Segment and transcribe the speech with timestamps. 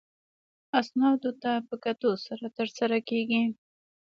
[0.79, 3.41] اسنادو ته په کتو سره ترسره کیږي.